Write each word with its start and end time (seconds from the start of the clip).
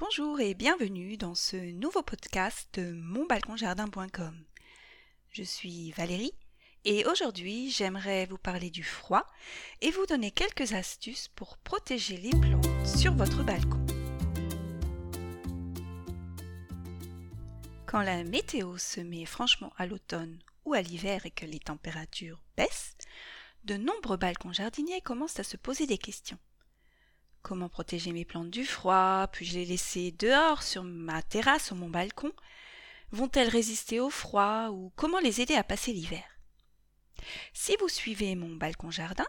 Bonjour 0.00 0.40
et 0.40 0.54
bienvenue 0.54 1.18
dans 1.18 1.34
ce 1.34 1.58
nouveau 1.58 2.02
podcast 2.02 2.70
de 2.72 2.90
monbalconjardin.com. 2.90 4.34
Je 5.30 5.42
suis 5.42 5.90
Valérie 5.90 6.32
et 6.86 7.04
aujourd'hui 7.04 7.70
j'aimerais 7.70 8.24
vous 8.24 8.38
parler 8.38 8.70
du 8.70 8.82
froid 8.82 9.26
et 9.82 9.90
vous 9.90 10.06
donner 10.06 10.30
quelques 10.30 10.72
astuces 10.72 11.28
pour 11.28 11.58
protéger 11.58 12.16
les 12.16 12.30
plantes 12.30 12.86
sur 12.86 13.12
votre 13.12 13.44
balcon. 13.44 13.84
Quand 17.84 18.00
la 18.00 18.24
météo 18.24 18.78
se 18.78 19.02
met 19.02 19.26
franchement 19.26 19.74
à 19.76 19.84
l'automne 19.84 20.38
ou 20.64 20.72
à 20.72 20.80
l'hiver 20.80 21.26
et 21.26 21.30
que 21.30 21.44
les 21.44 21.60
températures 21.60 22.42
baissent, 22.56 22.96
de 23.64 23.76
nombreux 23.76 24.16
balcons 24.16 24.54
jardiniers 24.54 25.02
commencent 25.02 25.40
à 25.40 25.44
se 25.44 25.58
poser 25.58 25.86
des 25.86 25.98
questions. 25.98 26.38
Comment 27.42 27.68
protéger 27.68 28.12
mes 28.12 28.24
plantes 28.24 28.50
du 28.50 28.64
froid 28.64 29.26
Puis-je 29.32 29.54
les 29.54 29.64
laisser 29.64 30.12
dehors 30.12 30.62
sur 30.62 30.82
ma 30.84 31.22
terrasse 31.22 31.70
ou 31.70 31.74
mon 31.74 31.88
balcon 31.88 32.32
Vont-elles 33.12 33.48
résister 33.48 33.98
au 33.98 34.10
froid 34.10 34.68
ou 34.68 34.92
comment 34.94 35.18
les 35.18 35.40
aider 35.40 35.54
à 35.54 35.64
passer 35.64 35.92
l'hiver? 35.92 36.24
Si 37.52 37.76
vous 37.80 37.88
suivez 37.88 38.34
mon 38.34 38.54
balcon 38.54 38.90
jardin, 38.90 39.26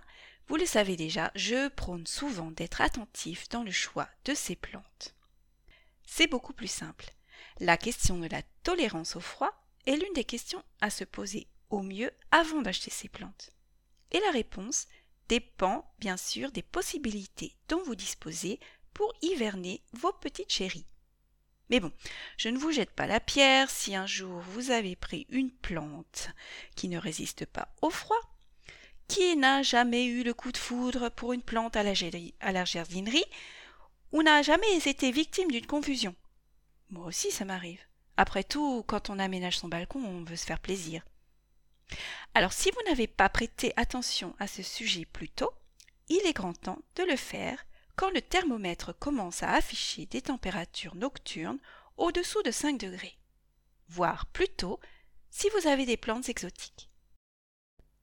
vous 0.47 0.57
le 0.57 0.65
savez 0.65 0.95
déjà, 0.95 1.31
je 1.35 1.69
prône 1.69 2.05
souvent 2.05 2.51
d'être 2.51 2.81
attentif 2.81 3.47
dans 3.49 3.63
le 3.63 3.71
choix 3.71 4.09
de 4.25 4.33
ces 4.33 4.55
plantes. 4.55 5.15
C'est 6.05 6.27
beaucoup 6.27 6.53
plus 6.53 6.69
simple. 6.69 7.13
La 7.59 7.77
question 7.77 8.17
de 8.19 8.27
la 8.27 8.41
tolérance 8.63 9.15
au 9.15 9.21
froid 9.21 9.51
est 9.87 9.95
l'une 9.95 10.13
des 10.13 10.25
questions 10.25 10.63
à 10.81 10.89
se 10.89 11.03
poser 11.03 11.47
au 11.69 11.81
mieux 11.81 12.11
avant 12.31 12.61
d'acheter 12.61 12.91
ces 12.91 13.07
plantes. 13.07 13.51
Et 14.11 14.19
la 14.19 14.31
réponse 14.31 14.87
dépend 15.31 15.89
bien 15.99 16.17
sûr 16.17 16.51
des 16.51 16.61
possibilités 16.61 17.55
dont 17.69 17.81
vous 17.83 17.95
disposez 17.95 18.59
pour 18.93 19.13
hiverner 19.21 19.81
vos 19.93 20.11
petites 20.11 20.51
chéries. 20.51 20.85
Mais 21.69 21.79
bon, 21.79 21.93
je 22.35 22.49
ne 22.49 22.57
vous 22.57 22.73
jette 22.73 22.91
pas 22.91 23.07
la 23.07 23.21
pierre 23.21 23.69
si 23.69 23.95
un 23.95 24.05
jour 24.05 24.41
vous 24.41 24.71
avez 24.71 24.97
pris 24.97 25.27
une 25.29 25.49
plante 25.49 26.27
qui 26.75 26.89
ne 26.89 26.97
résiste 26.97 27.45
pas 27.45 27.69
au 27.81 27.89
froid. 27.89 28.19
Qui 29.07 29.37
n'a 29.37 29.63
jamais 29.63 30.05
eu 30.05 30.23
le 30.23 30.33
coup 30.33 30.51
de 30.51 30.57
foudre 30.57 31.07
pour 31.07 31.31
une 31.31 31.43
plante 31.43 31.77
à 31.77 31.83
la, 31.83 32.65
jardinerie 32.65 33.23
ou 34.11 34.23
n'a 34.23 34.41
jamais 34.41 34.85
été 34.85 35.11
victime 35.11 35.49
d'une 35.49 35.65
confusion 35.65 36.13
Moi 36.89 37.05
aussi, 37.05 37.31
ça 37.31 37.45
m'arrive. 37.45 37.79
Après 38.17 38.43
tout, 38.43 38.83
quand 38.85 39.09
on 39.09 39.17
aménage 39.17 39.59
son 39.59 39.69
balcon, 39.69 40.03
on 40.03 40.25
veut 40.25 40.35
se 40.35 40.45
faire 40.45 40.59
plaisir. 40.59 41.03
Alors 42.33 42.53
si 42.53 42.71
vous 42.71 42.89
n'avez 42.89 43.07
pas 43.07 43.29
prêté 43.29 43.73
attention 43.75 44.35
à 44.39 44.47
ce 44.47 44.63
sujet 44.63 45.05
plus 45.05 45.29
tôt, 45.29 45.51
il 46.07 46.25
est 46.25 46.33
grand 46.33 46.53
temps 46.53 46.81
de 46.95 47.03
le 47.03 47.15
faire 47.15 47.65
quand 47.95 48.09
le 48.09 48.21
thermomètre 48.21 48.97
commence 48.97 49.43
à 49.43 49.51
afficher 49.51 50.05
des 50.05 50.21
températures 50.21 50.95
nocturnes 50.95 51.59
au-dessous 51.97 52.41
de 52.43 52.51
5 52.51 52.77
degrés, 52.77 53.17
voire 53.89 54.25
plus 54.27 54.49
tôt 54.49 54.79
si 55.29 55.47
vous 55.49 55.67
avez 55.67 55.85
des 55.85 55.97
plantes 55.97 56.29
exotiques. 56.29 56.89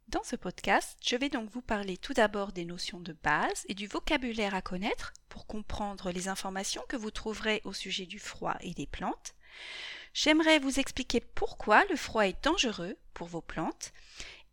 Dans 0.08 0.24
ce 0.24 0.36
podcast, 0.36 0.96
je 1.04 1.16
vais 1.16 1.28
donc 1.28 1.50
vous 1.50 1.60
parler 1.60 1.98
tout 1.98 2.14
d'abord 2.14 2.52
des 2.52 2.64
notions 2.64 3.00
de 3.00 3.12
base 3.22 3.66
et 3.68 3.74
du 3.74 3.86
vocabulaire 3.86 4.54
à 4.54 4.62
connaître 4.62 5.12
pour 5.28 5.46
comprendre 5.46 6.12
les 6.12 6.28
informations 6.28 6.82
que 6.88 6.96
vous 6.96 7.10
trouverez 7.10 7.60
au 7.64 7.74
sujet 7.74 8.06
du 8.06 8.18
froid 8.18 8.56
et 8.60 8.72
des 8.72 8.86
plantes. 8.86 9.34
J'aimerais 10.14 10.58
vous 10.58 10.80
expliquer 10.80 11.20
pourquoi 11.20 11.84
le 11.86 11.96
froid 11.96 12.26
est 12.26 12.42
dangereux 12.44 12.96
pour 13.14 13.28
vos 13.28 13.40
plantes 13.40 13.92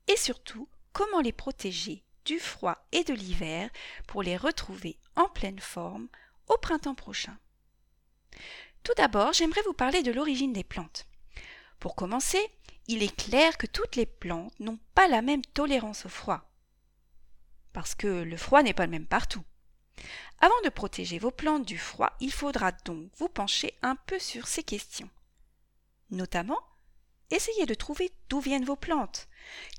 et 0.08 0.18
surtout 0.18 0.68
comment 0.94 1.22
les 1.22 1.32
protéger 1.32 2.04
du 2.26 2.40
froid 2.40 2.78
et 2.92 3.04
de 3.04 3.14
l'hiver 3.14 3.70
pour 4.08 4.24
les 4.24 4.38
retrouver 4.38 4.98
en 5.16 5.28
pleine 5.28 5.60
forme 5.60 6.08
au 6.48 6.58
printemps 6.58 6.96
prochain. 6.96 7.38
Tout 8.84 8.94
d'abord, 8.98 9.34
j'aimerais 9.34 9.64
vous 9.66 9.74
parler 9.74 10.04
de 10.04 10.12
l'origine 10.12 10.54
des 10.54 10.64
plantes. 10.64 11.08
Pour 11.80 11.96
commencer, 11.96 12.40
il 12.88 13.02
est 13.02 13.16
clair 13.16 13.58
que 13.58 13.68
toutes 13.68 13.96
les 13.96 14.06
plantes 14.06 14.60
n'ont 14.60 14.80
pas 14.94 15.08
la 15.08 15.22
même 15.22 15.44
tolérance 15.44 16.06
au 16.06 16.10
froid. 16.10 16.50
Parce 17.74 17.96
que 17.96 18.08
le 18.08 18.38
froid 18.38 18.62
n'est 18.62 18.74
pas 18.74 18.86
le 18.86 18.92
même 18.92 19.08
partout. 19.08 19.44
Avant 20.40 20.62
de 20.64 20.70
protéger 20.70 21.20
vos 21.20 21.32
plantes 21.32 21.66
du 21.66 21.78
froid, 21.78 22.12
il 22.20 22.32
faudra 22.32 22.72
donc 22.72 23.10
vous 23.18 23.30
pencher 23.30 23.74
un 23.82 23.96
peu 23.96 24.20
sur 24.20 24.48
ces 24.48 24.64
questions. 24.64 25.10
Notamment, 26.12 26.60
essayez 27.32 27.66
de 27.66 27.74
trouver 27.74 28.12
d'où 28.30 28.40
viennent 28.40 28.66
vos 28.66 28.76
plantes, 28.76 29.28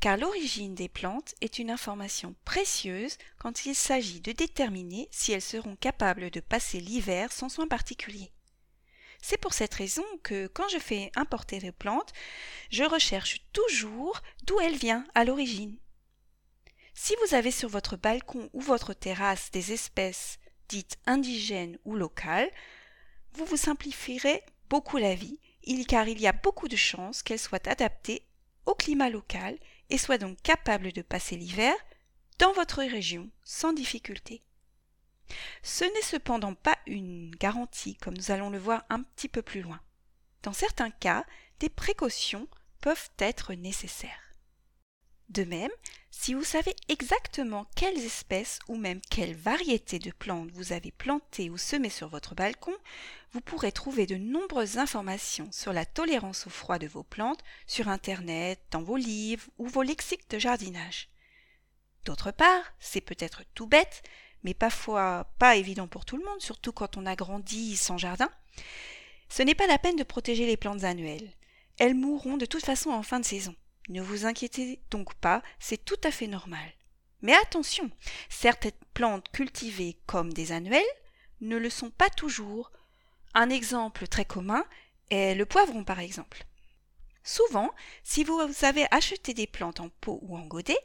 car 0.00 0.16
l'origine 0.16 0.74
des 0.74 0.88
plantes 0.88 1.34
est 1.40 1.58
une 1.58 1.70
information 1.70 2.34
précieuse 2.44 3.16
quand 3.38 3.66
il 3.66 3.74
s'agit 3.74 4.20
de 4.20 4.32
déterminer 4.32 5.08
si 5.12 5.32
elles 5.32 5.42
seront 5.42 5.76
capables 5.76 6.30
de 6.30 6.40
passer 6.40 6.80
l'hiver 6.80 7.32
sans 7.32 7.48
soins 7.48 7.68
particuliers. 7.68 8.32
C'est 9.22 9.40
pour 9.40 9.54
cette 9.54 9.74
raison 9.74 10.04
que 10.22 10.46
quand 10.46 10.68
je 10.68 10.78
fais 10.78 11.10
importer 11.16 11.58
des 11.58 11.72
plantes, 11.72 12.12
je 12.70 12.84
recherche 12.84 13.42
toujours 13.52 14.20
d'où 14.44 14.60
elles 14.60 14.76
viennent 14.76 15.06
à 15.14 15.24
l'origine. 15.24 15.78
Si 16.94 17.14
vous 17.22 17.34
avez 17.34 17.50
sur 17.50 17.68
votre 17.68 17.96
balcon 17.96 18.48
ou 18.52 18.60
votre 18.60 18.94
terrasse 18.94 19.50
des 19.50 19.72
espèces 19.72 20.38
dites 20.68 20.96
indigènes 21.06 21.78
ou 21.84 21.94
locales, 21.94 22.50
vous 23.32 23.44
vous 23.44 23.56
simplifierez 23.56 24.42
beaucoup 24.68 24.96
la 24.96 25.14
vie 25.14 25.38
car 25.86 26.08
il 26.08 26.20
y 26.20 26.26
a 26.26 26.32
beaucoup 26.32 26.68
de 26.68 26.76
chances 26.76 27.22
qu'elles 27.22 27.38
soient 27.38 27.68
adaptées 27.68 28.22
au 28.66 28.74
climat 28.74 29.10
local 29.10 29.58
et 29.90 29.98
soient 29.98 30.18
donc 30.18 30.40
capables 30.42 30.92
de 30.92 31.02
passer 31.02 31.36
l'hiver 31.36 31.74
dans 32.38 32.52
votre 32.52 32.82
région 32.82 33.30
sans 33.44 33.72
difficulté. 33.72 34.42
Ce 35.62 35.84
n'est 35.84 36.02
cependant 36.02 36.54
pas 36.54 36.78
une 36.86 37.34
garantie, 37.34 37.96
comme 37.96 38.16
nous 38.16 38.30
allons 38.30 38.50
le 38.50 38.58
voir 38.58 38.84
un 38.90 39.02
petit 39.02 39.28
peu 39.28 39.42
plus 39.42 39.60
loin. 39.60 39.80
Dans 40.42 40.52
certains 40.52 40.90
cas, 40.90 41.24
des 41.58 41.68
précautions 41.68 42.48
peuvent 42.80 43.10
être 43.18 43.54
nécessaires. 43.54 44.25
De 45.28 45.44
même, 45.44 45.70
si 46.10 46.34
vous 46.34 46.44
savez 46.44 46.74
exactement 46.88 47.66
quelles 47.74 47.98
espèces 47.98 48.58
ou 48.68 48.76
même 48.76 49.00
quelles 49.10 49.34
variétés 49.34 49.98
de 49.98 50.12
plantes 50.12 50.50
vous 50.52 50.72
avez 50.72 50.92
plantées 50.92 51.50
ou 51.50 51.58
semées 51.58 51.90
sur 51.90 52.08
votre 52.08 52.34
balcon, 52.34 52.74
vous 53.32 53.40
pourrez 53.40 53.72
trouver 53.72 54.06
de 54.06 54.16
nombreuses 54.16 54.78
informations 54.78 55.50
sur 55.52 55.72
la 55.72 55.84
tolérance 55.84 56.46
au 56.46 56.50
froid 56.50 56.78
de 56.78 56.86
vos 56.86 57.02
plantes 57.02 57.42
sur 57.66 57.88
Internet, 57.88 58.60
dans 58.70 58.82
vos 58.82 58.96
livres 58.96 59.48
ou 59.58 59.66
vos 59.66 59.82
lexiques 59.82 60.30
de 60.30 60.38
jardinage. 60.38 61.08
D'autre 62.04 62.30
part, 62.30 62.72
c'est 62.78 63.00
peut-être 63.00 63.42
tout 63.54 63.66
bête, 63.66 64.02
mais 64.44 64.54
parfois 64.54 65.30
pas 65.38 65.56
évident 65.56 65.88
pour 65.88 66.04
tout 66.04 66.16
le 66.16 66.24
monde, 66.24 66.40
surtout 66.40 66.72
quand 66.72 66.96
on 66.96 67.04
a 67.04 67.16
grandi 67.16 67.76
sans 67.76 67.98
jardin. 67.98 68.30
Ce 69.28 69.42
n'est 69.42 69.56
pas 69.56 69.66
la 69.66 69.78
peine 69.78 69.96
de 69.96 70.04
protéger 70.04 70.46
les 70.46 70.56
plantes 70.56 70.84
annuelles. 70.84 71.32
Elles 71.78 71.96
mourront 71.96 72.36
de 72.36 72.46
toute 72.46 72.64
façon 72.64 72.90
en 72.90 73.02
fin 73.02 73.20
de 73.20 73.24
saison. 73.24 73.54
Ne 73.88 74.02
vous 74.02 74.26
inquiétez 74.26 74.80
donc 74.90 75.14
pas, 75.14 75.42
c'est 75.60 75.84
tout 75.84 76.00
à 76.02 76.10
fait 76.10 76.26
normal. 76.26 76.72
Mais 77.22 77.34
attention, 77.34 77.90
certaines 78.28 78.72
plantes 78.94 79.28
cultivées 79.30 79.96
comme 80.06 80.32
des 80.32 80.52
annuelles 80.52 80.82
ne 81.40 81.56
le 81.56 81.70
sont 81.70 81.90
pas 81.90 82.10
toujours. 82.10 82.72
Un 83.34 83.50
exemple 83.50 84.08
très 84.08 84.24
commun 84.24 84.64
est 85.10 85.34
le 85.34 85.46
poivron 85.46 85.84
par 85.84 86.00
exemple. 86.00 86.44
Souvent, 87.22 87.70
si 88.04 88.24
vous 88.24 88.40
avez 88.62 88.86
acheté 88.90 89.34
des 89.34 89.46
plantes 89.46 89.80
en 89.80 89.88
pot 89.88 90.18
ou 90.22 90.36
en 90.36 90.46
godet, 90.46 90.78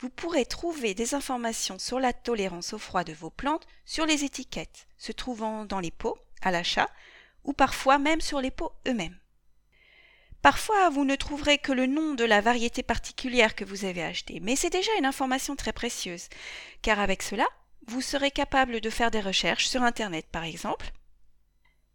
vous 0.00 0.10
pourrez 0.10 0.46
trouver 0.46 0.94
des 0.94 1.14
informations 1.14 1.78
sur 1.78 1.98
la 1.98 2.12
tolérance 2.12 2.72
au 2.72 2.78
froid 2.78 3.02
de 3.02 3.12
vos 3.12 3.30
plantes 3.30 3.66
sur 3.84 4.06
les 4.06 4.24
étiquettes, 4.24 4.86
se 4.96 5.10
trouvant 5.10 5.64
dans 5.64 5.80
les 5.80 5.90
pots 5.90 6.16
à 6.40 6.52
l'achat, 6.52 6.88
ou 7.42 7.52
parfois 7.52 7.98
même 7.98 8.20
sur 8.20 8.40
les 8.40 8.52
pots 8.52 8.72
eux-mêmes. 8.86 9.18
Parfois, 10.42 10.88
vous 10.90 11.04
ne 11.04 11.16
trouverez 11.16 11.58
que 11.58 11.72
le 11.72 11.86
nom 11.86 12.14
de 12.14 12.24
la 12.24 12.40
variété 12.40 12.82
particulière 12.82 13.54
que 13.54 13.64
vous 13.64 13.84
avez 13.84 14.04
achetée, 14.04 14.40
mais 14.40 14.56
c'est 14.56 14.70
déjà 14.70 14.92
une 14.98 15.06
information 15.06 15.56
très 15.56 15.72
précieuse, 15.72 16.28
car 16.80 17.00
avec 17.00 17.22
cela, 17.22 17.46
vous 17.86 18.00
serez 18.00 18.30
capable 18.30 18.80
de 18.80 18.90
faire 18.90 19.10
des 19.10 19.20
recherches 19.20 19.66
sur 19.66 19.82
Internet, 19.82 20.26
par 20.30 20.44
exemple. 20.44 20.92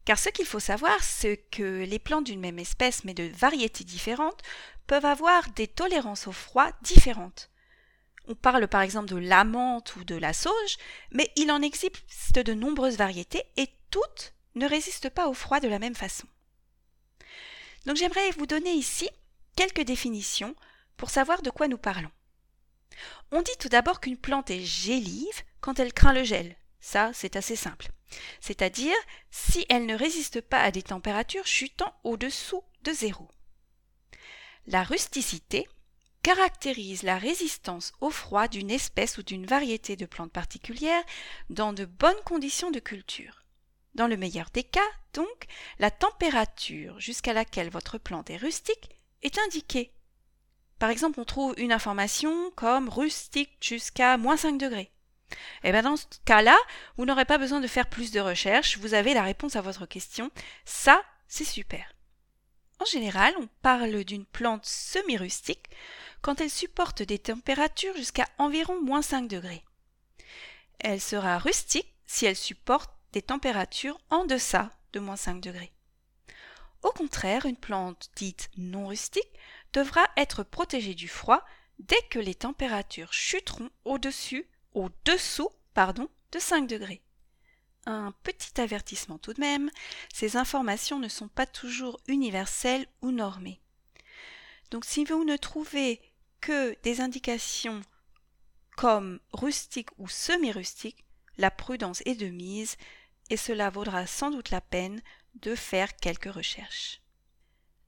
Car 0.05 0.19
ce 0.19 0.29
qu'il 0.29 0.45
faut 0.45 0.59
savoir, 0.59 1.01
c'est 1.01 1.37
que 1.51 1.83
les 1.83 1.99
plantes 1.99 2.25
d'une 2.25 2.41
même 2.41 2.59
espèce, 2.59 3.05
mais 3.05 3.13
de 3.13 3.31
variétés 3.37 3.85
différentes, 3.85 4.41
peuvent 4.87 5.05
avoir 5.05 5.49
des 5.51 5.67
tolérances 5.67 6.27
au 6.27 6.33
froid 6.33 6.71
différentes. 6.81 7.49
On 8.27 8.35
parle 8.35 8.67
par 8.67 8.81
exemple 8.81 9.09
de 9.09 9.17
la 9.17 9.43
menthe 9.43 9.95
ou 9.95 10.03
de 10.03 10.15
la 10.15 10.33
sauge, 10.33 10.77
mais 11.11 11.31
il 11.35 11.51
en 11.51 11.61
existe 11.61 12.35
de 12.35 12.53
nombreuses 12.53 12.97
variétés 12.97 13.43
et 13.57 13.69
toutes 13.91 14.33
ne 14.55 14.67
résistent 14.67 15.09
pas 15.09 15.27
au 15.27 15.33
froid 15.33 15.59
de 15.59 15.67
la 15.67 15.79
même 15.79 15.95
façon. 15.95 16.27
Donc 17.85 17.97
j'aimerais 17.97 18.31
vous 18.31 18.45
donner 18.45 18.71
ici 18.71 19.09
quelques 19.55 19.81
définitions 19.81 20.55
pour 20.97 21.09
savoir 21.09 21.41
de 21.41 21.49
quoi 21.49 21.67
nous 21.67 21.77
parlons. 21.77 22.11
On 23.31 23.41
dit 23.41 23.57
tout 23.59 23.69
d'abord 23.69 23.99
qu'une 23.99 24.17
plante 24.17 24.49
est 24.49 24.63
gélive 24.63 25.43
quand 25.61 25.79
elle 25.79 25.93
craint 25.93 26.13
le 26.13 26.23
gel. 26.23 26.55
Ça, 26.79 27.11
c'est 27.13 27.35
assez 27.35 27.55
simple. 27.55 27.89
C'est-à-dire 28.39 28.95
si 29.31 29.65
elle 29.69 29.85
ne 29.85 29.95
résiste 29.95 30.41
pas 30.41 30.61
à 30.61 30.71
des 30.71 30.83
températures 30.83 31.47
chutant 31.47 31.95
au-dessous 32.03 32.63
de 32.83 32.91
zéro. 32.91 33.27
La 34.67 34.83
rusticité 34.83 35.67
caractérise 36.21 37.03
la 37.03 37.17
résistance 37.17 37.91
au 37.99 38.09
froid 38.09 38.47
d'une 38.47 38.71
espèce 38.71 39.17
ou 39.17 39.23
d'une 39.23 39.45
variété 39.45 39.95
de 39.95 40.05
plantes 40.05 40.31
particulières 40.31 41.03
dans 41.49 41.73
de 41.73 41.85
bonnes 41.85 42.21
conditions 42.23 42.71
de 42.71 42.79
culture. 42.79 43.42
Dans 43.95 44.07
le 44.07 44.17
meilleur 44.17 44.49
des 44.53 44.63
cas, 44.63 44.81
donc, 45.13 45.45
la 45.77 45.91
température 45.91 46.99
jusqu'à 46.99 47.33
laquelle 47.33 47.69
votre 47.69 47.97
plante 47.97 48.29
est 48.29 48.37
rustique 48.37 48.89
est 49.21 49.37
indiquée. 49.39 49.93
Par 50.79 50.89
exemple, 50.89 51.19
on 51.19 51.25
trouve 51.25 51.53
une 51.57 51.71
information 51.71 52.51
comme 52.51 52.89
rustique 52.89 53.55
jusqu'à 53.61 54.17
moins 54.17 54.37
5 54.37 54.57
degrés. 54.57 54.91
Et 55.63 55.69
eh 55.69 55.71
bien 55.71 55.81
dans 55.81 55.97
ce 55.97 56.05
cas-là, 56.25 56.57
vous 56.97 57.05
n'aurez 57.05 57.25
pas 57.25 57.37
besoin 57.37 57.59
de 57.59 57.67
faire 57.67 57.89
plus 57.89 58.11
de 58.11 58.19
recherches, 58.19 58.77
vous 58.77 58.93
avez 58.93 59.13
la 59.13 59.23
réponse 59.23 59.55
à 59.55 59.61
votre 59.61 59.85
question. 59.85 60.29
Ça, 60.65 61.01
c'est 61.27 61.45
super. 61.45 61.95
En 62.79 62.85
général, 62.85 63.33
on 63.39 63.47
parle 63.61 64.03
d'une 64.03 64.25
plante 64.25 64.65
semi-rustique 64.65 65.69
quand 66.21 66.41
elle 66.41 66.49
supporte 66.49 67.01
des 67.01 67.19
températures 67.19 67.95
jusqu'à 67.95 68.27
environ 68.37 68.81
moins 68.81 69.01
5 69.01 69.27
degrés. 69.27 69.63
Elle 70.79 71.01
sera 71.01 71.37
rustique 71.37 71.93
si 72.05 72.25
elle 72.25 72.35
supporte 72.35 72.91
des 73.13 73.21
températures 73.21 73.99
en 74.09 74.25
deçà 74.25 74.71
de 74.91 74.99
moins 74.99 75.15
5 75.15 75.39
degrés. 75.39 75.71
Au 76.81 76.91
contraire, 76.91 77.45
une 77.45 77.55
plante 77.55 78.09
dite 78.15 78.49
non 78.57 78.87
rustique 78.87 79.31
devra 79.71 80.01
être 80.17 80.43
protégée 80.43 80.95
du 80.95 81.07
froid 81.07 81.43
dès 81.79 82.01
que 82.09 82.19
les 82.19 82.35
températures 82.35 83.13
chuteront 83.13 83.69
au-dessus, 83.85 84.45
au-dessous, 84.73 85.49
pardon, 85.73 86.09
de 86.31 86.39
5 86.39 86.67
degrés. 86.67 87.01
Un 87.85 88.13
petit 88.23 88.59
avertissement 88.59 89.17
tout 89.17 89.33
de 89.33 89.41
même, 89.41 89.69
ces 90.13 90.37
informations 90.37 90.99
ne 90.99 91.07
sont 91.07 91.27
pas 91.27 91.45
toujours 91.45 91.99
universelles 92.07 92.87
ou 93.01 93.11
normées. 93.11 93.61
Donc 94.71 94.85
si 94.85 95.05
vous 95.05 95.23
ne 95.23 95.37
trouvez 95.37 96.01
que 96.41 96.75
des 96.81 97.01
indications 97.01 97.81
comme 98.75 99.19
rustique 99.33 99.89
ou 99.97 100.07
semi-rustique, 100.07 101.05
la 101.37 101.51
prudence 101.51 102.01
est 102.05 102.15
de 102.15 102.27
mise 102.27 102.77
et 103.33 103.37
cela 103.37 103.71
vaudra 103.71 104.05
sans 104.05 104.29
doute 104.29 104.51
la 104.51 104.61
peine 104.61 105.01
de 105.41 105.55
faire 105.55 105.95
quelques 105.95 106.31
recherches. 106.31 107.01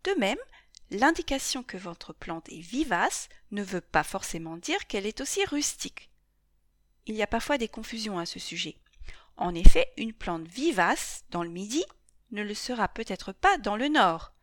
De 0.04 0.12
même, 0.18 0.40
l'indication 0.90 1.62
que 1.62 1.78
votre 1.78 2.14
plante 2.14 2.50
est 2.50 2.62
vivace 2.62 3.30
ne 3.52 3.62
veut 3.62 3.80
pas 3.80 4.04
forcément 4.04 4.58
dire 4.58 4.88
qu'elle 4.88 5.06
est 5.06 5.22
aussi 5.22 5.46
rustique. 5.46 6.10
Il 7.06 7.14
y 7.14 7.22
a 7.22 7.28
parfois 7.28 7.60
des 7.60 7.68
confusions 7.68 8.18
à 8.18 8.26
ce 8.26 8.40
sujet. 8.40 8.76
En 9.38 9.54
effet, 9.54 9.94
une 9.98 10.14
plante 10.14 10.48
vivace 10.48 11.26
dans 11.30 11.44
le 11.44 11.52
midi 11.52 11.86
ne 12.32 12.42
le 12.42 12.56
sera 12.56 12.88
peut-être 12.88 13.32
pas 13.32 13.60
dans 13.60 13.76
le 13.76 13.88
nord. 13.88 14.34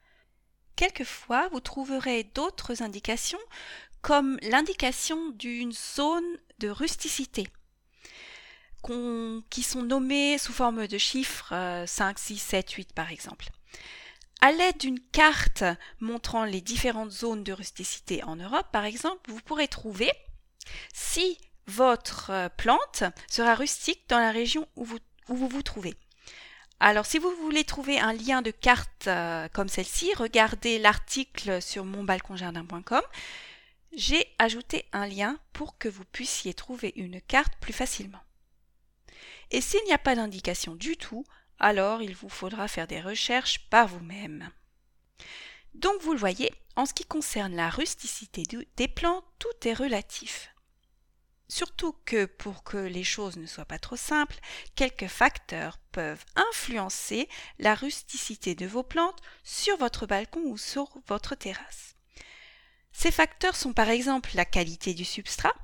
Quelquefois, 0.77 1.49
vous 1.49 1.59
trouverez 1.59 2.23
d'autres 2.23 2.81
indications 2.81 3.43
comme 4.03 4.39
l'indication 4.43 5.31
d'une 5.31 5.73
zone 5.73 6.39
de 6.61 6.69
rusticité 6.69 7.49
qui 9.50 9.62
sont 9.62 9.82
nommées 9.82 10.38
sous 10.38 10.52
forme 10.52 10.87
de 10.87 10.99
chiffres 10.99 11.55
5, 11.87 12.19
6, 12.19 12.38
7, 12.38 12.70
8 12.70 12.93
par 12.94 13.11
exemple. 13.11 13.46
À 14.40 14.50
l'aide 14.50 14.79
d'une 14.79 14.99
carte 14.99 15.62
montrant 16.00 16.44
les 16.44 16.61
différentes 16.61 17.12
zones 17.12 17.44
de 17.44 17.52
rusticité 17.52 18.25
en 18.25 18.34
Europe, 18.34 18.67
par 18.73 18.84
exemple, 18.84 19.31
vous 19.31 19.40
pourrez 19.40 19.69
trouver 19.69 20.11
si 20.93 21.38
votre 21.69 22.31
euh, 22.31 22.49
plante 22.49 23.05
sera 23.31 23.55
rustique 23.55 24.02
dans 24.08 24.19
la 24.19 24.32
région 24.32 24.67
où 24.75 24.84
vous 24.84 24.99
vous, 25.29 25.62
trouvez. 25.62 25.94
Alors, 26.81 27.06
si 27.06 27.19
vous 27.19 27.31
voulez 27.37 27.62
trouver 27.62 28.00
un 28.00 28.12
lien 28.12 28.43
de 28.43 28.50
carte 28.50 29.06
euh, 29.06 29.46
comme 29.52 29.69
celle-ci, 29.69 30.12
regardez 30.17 30.81
l'article 30.81 31.62
sur 31.62 31.84
monbalconjardin.com. 31.84 33.02
J'ai 33.94 34.26
ajouté 34.40 34.87
un 34.93 35.06
lien 35.06 35.38
pour 35.52 35.79
que 35.79 35.88
vous 35.88 36.05
puissiez 36.05 36.52
trouver 36.52 36.93
une 36.96 37.20
carte 37.20 37.55
plus 37.61 37.73
facilement. 37.73 38.19
Et 39.53 39.61
s'il 39.61 39.85
n'y 39.85 39.93
a 39.93 39.99
pas 39.99 40.17
d'indication 40.17 40.75
du 40.75 40.97
tout, 40.97 41.25
alors 41.59 42.03
il 42.03 42.17
vous 42.17 42.31
faudra 42.31 42.67
faire 42.69 42.89
des 42.89 43.01
recherches 43.01 43.69
par 43.69 43.87
vous-même. 43.87 44.51
Donc 45.75 46.01
vous 46.03 46.13
le 46.13 46.19
voyez, 46.19 46.51
en 46.75 46.87
ce 46.87 46.95
qui 46.95 47.05
concerne 47.05 47.55
la 47.55 47.71
rusticité 47.71 48.43
des 48.77 48.89
plantes, 48.89 49.25
tout 49.39 49.69
est 49.69 49.75
relatif. 49.75 50.49
Surtout 51.49 51.95
que 52.07 52.25
pour 52.25 52.65
que 52.65 52.79
les 52.79 53.05
choses 53.05 53.37
ne 53.37 53.47
soient 53.47 53.67
pas 53.67 53.79
trop 53.79 53.97
simples, 53.97 54.39
quelques 54.75 55.09
facteurs 55.09 55.77
peuvent 55.93 56.25
influencer 56.35 57.29
la 57.59 57.75
rusticité 57.75 58.55
de 58.55 58.65
vos 58.65 58.83
plantes 58.83 59.21
sur 59.45 59.77
votre 59.77 60.07
balcon 60.07 60.41
ou 60.47 60.57
sur 60.57 60.89
votre 61.07 61.35
terrasse. 61.35 61.95
Ces 62.93 63.11
facteurs 63.11 63.57
sont 63.57 63.75
par 63.75 63.91
exemple 63.91 64.31
la 64.35 64.47
qualité 64.47 64.95
du 64.95 65.05
substrat. 65.05 65.55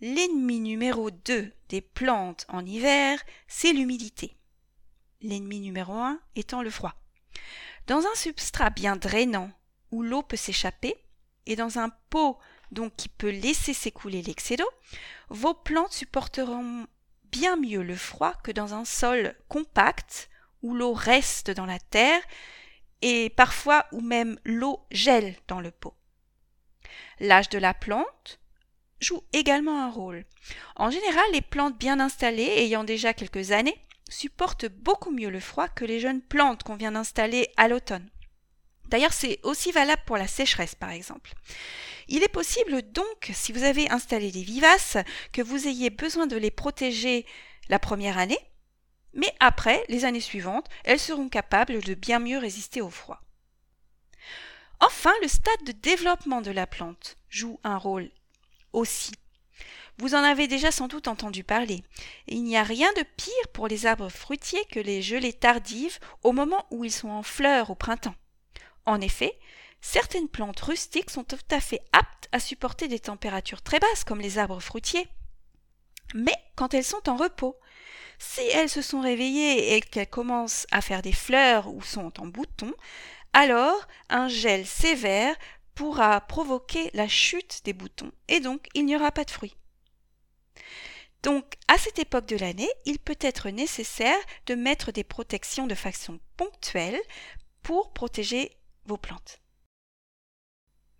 L'ennemi 0.00 0.60
numéro 0.60 1.10
2 1.10 1.52
des 1.68 1.80
plantes 1.80 2.46
en 2.48 2.66
hiver, 2.66 3.22
c'est 3.46 3.72
l'humidité. 3.72 4.36
L'ennemi 5.20 5.60
numéro 5.60 5.92
1 5.94 6.20
étant 6.34 6.62
le 6.62 6.70
froid. 6.70 6.94
Dans 7.86 8.00
un 8.00 8.14
substrat 8.14 8.70
bien 8.70 8.96
drainant 8.96 9.50
où 9.92 10.02
l'eau 10.02 10.22
peut 10.22 10.36
s'échapper 10.36 10.96
et 11.46 11.54
dans 11.54 11.78
un 11.78 11.90
pot 12.10 12.38
donc 12.72 12.96
qui 12.96 13.08
peut 13.08 13.30
laisser 13.30 13.72
s'écouler 13.72 14.22
l'excès 14.22 14.56
d'eau, 14.56 14.68
vos 15.28 15.54
plantes 15.54 15.92
supporteront 15.92 16.86
bien 17.30 17.56
mieux 17.56 17.82
le 17.82 17.96
froid 17.96 18.34
que 18.42 18.50
dans 18.50 18.74
un 18.74 18.84
sol 18.84 19.36
compact 19.48 20.28
où 20.62 20.74
l'eau 20.74 20.92
reste 20.92 21.50
dans 21.50 21.66
la 21.66 21.78
terre 21.78 22.20
et 23.00 23.30
parfois 23.30 23.86
où 23.92 24.00
même 24.00 24.38
l'eau 24.44 24.84
gèle 24.90 25.36
dans 25.46 25.60
le 25.60 25.70
pot. 25.70 25.94
L'âge 27.20 27.48
de 27.48 27.58
la 27.58 27.74
plante 27.74 28.40
joue 29.04 29.22
également 29.32 29.82
un 29.82 29.90
rôle. 29.90 30.24
En 30.76 30.90
général, 30.90 31.24
les 31.32 31.42
plantes 31.42 31.78
bien 31.78 32.00
installées, 32.00 32.42
ayant 32.42 32.84
déjà 32.84 33.14
quelques 33.14 33.52
années, 33.52 33.78
supportent 34.08 34.66
beaucoup 34.66 35.10
mieux 35.10 35.30
le 35.30 35.40
froid 35.40 35.68
que 35.68 35.84
les 35.84 36.00
jeunes 36.00 36.22
plantes 36.22 36.62
qu'on 36.62 36.76
vient 36.76 36.92
d'installer 36.92 37.48
à 37.56 37.68
l'automne. 37.68 38.08
D'ailleurs, 38.86 39.12
c'est 39.12 39.40
aussi 39.42 39.72
valable 39.72 40.02
pour 40.06 40.16
la 40.16 40.26
sécheresse, 40.26 40.74
par 40.74 40.90
exemple. 40.90 41.34
Il 42.08 42.22
est 42.22 42.28
possible 42.28 42.82
donc, 42.92 43.30
si 43.32 43.52
vous 43.52 43.64
avez 43.64 43.90
installé 43.90 44.30
des 44.30 44.42
vivaces, 44.42 44.98
que 45.32 45.42
vous 45.42 45.68
ayez 45.68 45.90
besoin 45.90 46.26
de 46.26 46.36
les 46.36 46.50
protéger 46.50 47.24
la 47.68 47.78
première 47.78 48.18
année, 48.18 48.38
mais 49.14 49.32
après, 49.40 49.84
les 49.88 50.04
années 50.04 50.20
suivantes, 50.20 50.68
elles 50.84 50.98
seront 50.98 51.28
capables 51.28 51.82
de 51.82 51.94
bien 51.94 52.18
mieux 52.18 52.38
résister 52.38 52.80
au 52.80 52.90
froid. 52.90 53.20
Enfin, 54.80 55.12
le 55.22 55.28
stade 55.28 55.64
de 55.64 55.72
développement 55.72 56.42
de 56.42 56.50
la 56.50 56.66
plante 56.66 57.16
joue 57.30 57.58
un 57.64 57.78
rôle 57.78 58.10
aussi. 58.74 59.12
Vous 59.98 60.14
en 60.14 60.24
avez 60.24 60.48
déjà 60.48 60.72
sans 60.72 60.88
doute 60.88 61.06
entendu 61.06 61.44
parler. 61.44 61.84
Il 62.26 62.42
n'y 62.42 62.56
a 62.56 62.64
rien 62.64 62.92
de 62.96 63.04
pire 63.16 63.48
pour 63.52 63.68
les 63.68 63.86
arbres 63.86 64.08
fruitiers 64.08 64.64
que 64.70 64.80
les 64.80 65.02
gelées 65.02 65.32
tardives 65.32 65.98
au 66.22 66.32
moment 66.32 66.66
où 66.70 66.84
ils 66.84 66.92
sont 66.92 67.10
en 67.10 67.22
fleurs 67.22 67.70
au 67.70 67.76
printemps. 67.76 68.16
En 68.86 69.00
effet, 69.00 69.38
certaines 69.80 70.28
plantes 70.28 70.60
rustiques 70.60 71.10
sont 71.10 71.22
tout 71.22 71.36
à 71.50 71.60
fait 71.60 71.80
aptes 71.92 72.28
à 72.32 72.40
supporter 72.40 72.88
des 72.88 72.98
températures 72.98 73.62
très 73.62 73.78
basses 73.78 74.04
comme 74.04 74.20
les 74.20 74.38
arbres 74.38 74.60
fruitiers. 74.60 75.06
Mais 76.14 76.36
quand 76.56 76.74
elles 76.74 76.84
sont 76.84 77.08
en 77.08 77.16
repos, 77.16 77.56
si 78.18 78.42
elles 78.52 78.68
se 78.68 78.82
sont 78.82 79.00
réveillées 79.00 79.76
et 79.76 79.80
qu'elles 79.80 80.08
commencent 80.08 80.66
à 80.72 80.80
faire 80.80 81.02
des 81.02 81.12
fleurs 81.12 81.68
ou 81.68 81.82
sont 81.82 82.20
en 82.20 82.26
bouton, 82.26 82.72
alors 83.32 83.86
un 84.08 84.28
gel 84.28 84.66
sévère 84.66 85.34
pourra 85.74 86.20
provoquer 86.20 86.90
la 86.94 87.08
chute 87.08 87.62
des 87.64 87.72
boutons 87.72 88.12
et 88.28 88.40
donc 88.40 88.68
il 88.74 88.86
n'y 88.86 88.96
aura 88.96 89.12
pas 89.12 89.24
de 89.24 89.30
fruits. 89.30 89.56
Donc, 91.22 91.54
à 91.68 91.78
cette 91.78 91.98
époque 91.98 92.26
de 92.26 92.36
l'année, 92.36 92.68
il 92.84 92.98
peut 92.98 93.16
être 93.18 93.48
nécessaire 93.48 94.18
de 94.44 94.54
mettre 94.54 94.92
des 94.92 95.04
protections 95.04 95.66
de 95.66 95.74
façon 95.74 96.20
ponctuelle 96.36 97.00
pour 97.62 97.94
protéger 97.94 98.52
vos 98.84 98.98
plantes. 98.98 99.40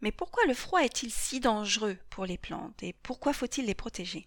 Mais 0.00 0.12
pourquoi 0.12 0.44
le 0.46 0.54
froid 0.54 0.82
est-il 0.82 1.12
si 1.12 1.40
dangereux 1.40 1.98
pour 2.08 2.24
les 2.24 2.38
plantes 2.38 2.82
et 2.82 2.94
pourquoi 3.02 3.34
faut-il 3.34 3.66
les 3.66 3.74
protéger? 3.74 4.26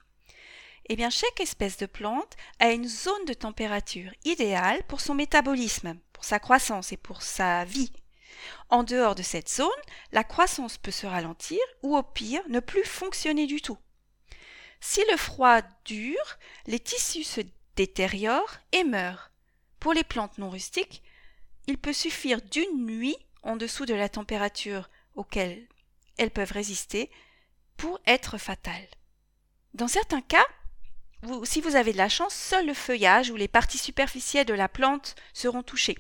Eh 0.89 0.95
bien, 0.95 1.09
chaque 1.09 1.39
espèce 1.39 1.77
de 1.77 1.85
plante 1.85 2.35
a 2.59 2.71
une 2.71 2.87
zone 2.87 3.25
de 3.25 3.33
température 3.33 4.11
idéale 4.23 4.83
pour 4.87 5.01
son 5.01 5.15
métabolisme, 5.15 5.97
pour 6.13 6.23
sa 6.23 6.39
croissance 6.39 6.91
et 6.91 6.97
pour 6.97 7.23
sa 7.23 7.65
vie. 7.65 7.91
En 8.69 8.83
dehors 8.83 9.15
de 9.15 9.23
cette 9.23 9.49
zone, 9.49 9.67
la 10.11 10.23
croissance 10.23 10.77
peut 10.77 10.91
se 10.91 11.07
ralentir 11.07 11.59
ou 11.83 11.95
au 11.97 12.03
pire 12.03 12.41
ne 12.49 12.59
plus 12.59 12.83
fonctionner 12.83 13.47
du 13.47 13.61
tout. 13.61 13.77
Si 14.79 15.01
le 15.11 15.17
froid 15.17 15.61
dure, 15.85 16.37
les 16.65 16.79
tissus 16.79 17.23
se 17.23 17.41
détériorent 17.75 18.57
et 18.71 18.83
meurent. 18.83 19.31
Pour 19.79 19.93
les 19.93 20.03
plantes 20.03 20.37
non 20.37 20.49
rustiques, 20.49 21.03
il 21.67 21.77
peut 21.77 21.93
suffire 21.93 22.41
d'une 22.41 22.85
nuit 22.85 23.17
en 23.43 23.55
dessous 23.55 23.85
de 23.85 23.93
la 23.93 24.09
température 24.09 24.89
auxquelles 25.15 25.67
elles 26.17 26.31
peuvent 26.31 26.51
résister 26.51 27.11
pour 27.75 27.99
être 28.05 28.37
fatales. 28.37 28.87
Dans 29.73 29.87
certains 29.87 30.21
cas, 30.21 30.45
si 31.43 31.61
vous 31.61 31.75
avez 31.75 31.93
de 31.93 31.97
la 31.97 32.09
chance, 32.09 32.33
seul 32.33 32.65
le 32.65 32.73
feuillage 32.73 33.29
ou 33.29 33.35
les 33.35 33.47
parties 33.47 33.77
superficielles 33.77 34.45
de 34.45 34.53
la 34.53 34.69
plante 34.69 35.15
seront 35.33 35.63
touchées. 35.63 35.97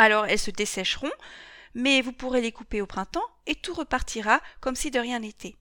Alors 0.00 0.24
elles 0.24 0.38
se 0.38 0.50
dessécheront, 0.50 1.12
mais 1.74 2.00
vous 2.00 2.14
pourrez 2.14 2.40
les 2.40 2.52
couper 2.52 2.80
au 2.80 2.86
printemps 2.86 3.28
et 3.44 3.54
tout 3.54 3.74
repartira 3.74 4.40
comme 4.62 4.74
si 4.74 4.90
de 4.90 4.98
rien 4.98 5.18
n'était. 5.18 5.56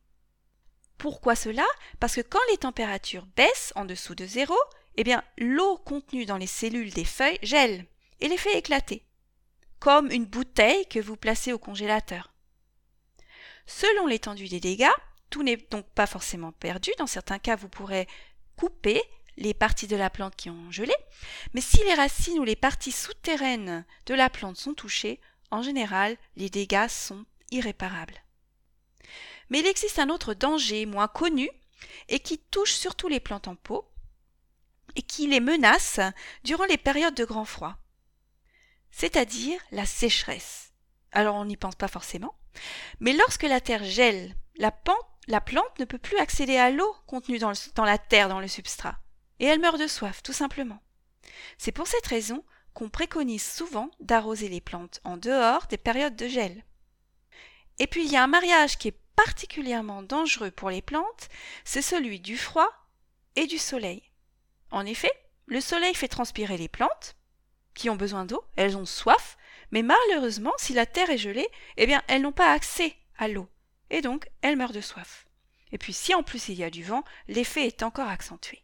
Pourquoi 0.97 1.35
cela? 1.35 1.65
Parce 1.99 2.15
que 2.15 2.21
quand 2.21 2.39
les 2.49 2.59
températures 2.59 3.25
baissent 3.35 3.73
en 3.75 3.83
dessous 3.83 4.15
de 4.15 4.25
zéro, 4.25 4.55
eh 4.95 5.03
bien, 5.03 5.25
l'eau 5.37 5.75
contenue 5.79 6.25
dans 6.25 6.37
les 6.37 6.47
cellules 6.47 6.93
des 6.93 7.03
feuilles 7.03 7.37
gèle 7.43 7.85
et 8.21 8.29
les 8.29 8.37
fait 8.37 8.57
éclater, 8.57 9.03
comme 9.77 10.09
une 10.09 10.25
bouteille 10.25 10.87
que 10.87 11.01
vous 11.01 11.17
placez 11.17 11.51
au 11.51 11.59
congélateur. 11.59 12.31
Selon 13.65 14.07
l'étendue 14.07 14.47
des 14.47 14.61
dégâts, 14.61 14.87
tout 15.29 15.43
n'est 15.43 15.57
donc 15.69 15.85
pas 15.89 16.07
forcément 16.07 16.53
perdu. 16.53 16.91
Dans 16.97 17.07
certains 17.07 17.39
cas, 17.39 17.57
vous 17.57 17.67
pourrez 17.67 18.07
couper 18.55 19.01
les 19.39 19.53
parties 19.53 19.87
de 19.87 19.95
la 19.95 20.09
plante 20.09 20.35
qui 20.35 20.49
ont 20.49 20.69
gelé, 20.69 20.93
mais 21.53 21.61
si 21.61 21.77
les 21.85 21.93
racines 21.93 22.39
ou 22.39 22.43
les 22.43 22.57
parties 22.57 22.91
souterraines 22.91 23.85
de 24.05 24.13
la 24.13 24.29
plante 24.29 24.57
sont 24.57 24.73
touchées, 24.73 25.19
en 25.49 25.61
général, 25.61 26.17
les 26.35 26.49
dégâts 26.49 26.89
sont 26.89 27.25
irréparables. 27.49 28.21
Mais 29.49 29.59
il 29.59 29.65
existe 29.67 29.97
un 29.97 30.09
autre 30.09 30.33
danger 30.33 30.85
moins 30.85 31.07
connu 31.07 31.49
et 32.09 32.19
qui 32.19 32.37
touche 32.37 32.73
surtout 32.73 33.07
les 33.07 33.21
plantes 33.21 33.47
en 33.47 33.55
pot 33.55 33.89
et 34.95 35.01
qui 35.01 35.25
les 35.27 35.39
menace 35.39 36.01
durant 36.43 36.65
les 36.65 36.77
périodes 36.77 37.15
de 37.15 37.25
grand 37.25 37.45
froid, 37.45 37.77
c'est-à-dire 38.91 39.59
la 39.71 39.85
sécheresse. 39.85 40.73
Alors 41.13 41.35
on 41.35 41.45
n'y 41.45 41.57
pense 41.57 41.75
pas 41.75 41.87
forcément, 41.87 42.35
mais 42.99 43.13
lorsque 43.13 43.43
la 43.43 43.61
terre 43.61 43.85
gèle, 43.85 44.35
la, 44.57 44.71
plante 44.71 45.79
ne 45.79 45.85
peut 45.85 45.97
plus 45.97 46.17
accéder 46.17 46.57
à 46.57 46.69
l'eau 46.69 46.93
contenue 47.07 47.39
dans, 47.39 47.53
dans 47.75 47.85
la 47.85 47.97
terre, 47.97 48.27
dans 48.27 48.41
le 48.41 48.47
substrat, 48.47 48.99
et 49.39 49.45
elle 49.45 49.59
meurt 49.59 49.79
de 49.79 49.87
soif, 49.87 50.21
tout 50.23 50.33
simplement. 50.33 50.81
C'est 51.57 51.71
pour 51.71 51.87
cette 51.87 52.07
raison 52.07 52.43
qu'on 52.73 52.89
préconise 52.89 53.43
souvent 53.43 53.89
d'arroser 53.99 54.47
les 54.47 54.61
plantes 54.61 55.01
en 55.03 55.17
dehors 55.17 55.67
des 55.67 55.77
périodes 55.77 56.15
de 56.15 56.27
gel. 56.27 56.63
Et 57.79 57.87
puis 57.87 58.05
il 58.05 58.11
y 58.11 58.17
a 58.17 58.23
un 58.23 58.27
mariage 58.27 58.77
qui 58.77 58.89
est 58.89 58.99
particulièrement 59.15 60.03
dangereux 60.03 60.51
pour 60.51 60.69
les 60.69 60.81
plantes, 60.81 61.29
c'est 61.65 61.81
celui 61.81 62.19
du 62.19 62.37
froid 62.37 62.69
et 63.35 63.47
du 63.47 63.57
soleil. 63.57 64.03
En 64.71 64.85
effet, 64.85 65.11
le 65.45 65.61
soleil 65.61 65.93
fait 65.93 66.07
transpirer 66.07 66.57
les 66.57 66.69
plantes, 66.69 67.15
qui 67.73 67.89
ont 67.89 67.95
besoin 67.95 68.25
d'eau, 68.25 68.43
elles 68.55 68.77
ont 68.77 68.85
soif, 68.85 69.37
mais 69.71 69.83
malheureusement, 69.83 70.53
si 70.57 70.73
la 70.73 70.85
terre 70.85 71.09
est 71.09 71.17
gelée, 71.17 71.47
eh 71.77 71.85
bien, 71.85 72.01
elles 72.07 72.21
n'ont 72.21 72.31
pas 72.31 72.51
accès 72.51 72.95
à 73.17 73.27
l'eau, 73.27 73.47
et 73.89 74.01
donc 74.01 74.29
elles 74.41 74.55
meurent 74.55 74.73
de 74.73 74.81
soif. 74.81 75.27
Et 75.71 75.77
puis 75.77 75.93
si 75.93 76.13
en 76.13 76.23
plus 76.23 76.49
il 76.49 76.55
y 76.55 76.63
a 76.63 76.69
du 76.69 76.83
vent, 76.83 77.03
l'effet 77.27 77.67
est 77.67 77.83
encore 77.83 78.07
accentué. 78.07 78.63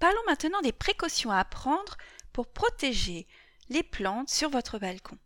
Parlons 0.00 0.22
maintenant 0.26 0.62
des 0.62 0.72
précautions 0.72 1.30
à 1.30 1.44
prendre 1.44 1.98
pour 2.32 2.48
protéger 2.48 3.28
les 3.68 3.82
plantes 3.82 4.30
sur 4.30 4.48
votre 4.48 4.78
balcon. 4.78 5.18